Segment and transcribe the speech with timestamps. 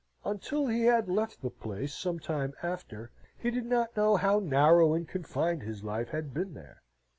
[0.25, 4.95] Until he had left the place, some time after, he did not know how narrow
[4.95, 6.81] and confined his life had been there.